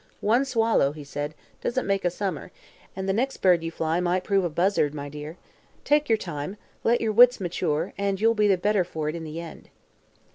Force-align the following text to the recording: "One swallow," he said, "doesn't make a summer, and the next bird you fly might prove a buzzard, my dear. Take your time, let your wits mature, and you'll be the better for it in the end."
"One 0.21 0.45
swallow," 0.45 0.93
he 0.93 1.03
said, 1.03 1.35
"doesn't 1.61 1.85
make 1.85 2.03
a 2.03 2.09
summer, 2.09 2.49
and 2.95 3.07
the 3.07 3.13
next 3.13 3.37
bird 3.37 3.63
you 3.63 3.69
fly 3.69 3.99
might 3.99 4.23
prove 4.23 4.43
a 4.43 4.49
buzzard, 4.49 4.95
my 4.95 5.09
dear. 5.09 5.37
Take 5.83 6.09
your 6.09 6.17
time, 6.17 6.57
let 6.83 7.01
your 7.01 7.11
wits 7.11 7.39
mature, 7.39 7.93
and 7.99 8.19
you'll 8.19 8.33
be 8.33 8.47
the 8.47 8.57
better 8.57 8.83
for 8.83 9.09
it 9.09 9.15
in 9.15 9.25
the 9.25 9.39
end." 9.39 9.69